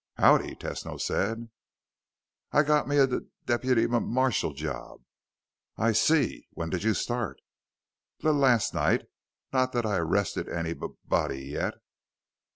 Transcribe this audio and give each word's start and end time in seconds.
"Howdy," 0.17 0.55
Tesno 0.55 0.99
said. 0.99 1.51
"I 2.51 2.63
got 2.63 2.87
me 2.87 2.97
a 2.97 3.05
d 3.05 3.19
d 3.19 3.25
deputy 3.45 3.83
m 3.83 4.09
marshal 4.11 4.51
job." 4.51 5.03
"I 5.77 5.91
see. 5.91 6.47
When 6.53 6.71
did 6.71 6.81
you 6.81 6.95
start?" 6.95 7.39
"L 8.23 8.33
last 8.33 8.73
night. 8.73 9.03
Not 9.53 9.73
that 9.73 9.85
I 9.85 9.97
arrested 9.97 10.47
anyb 10.49 10.97
body 11.05 11.45
yet." 11.49 11.75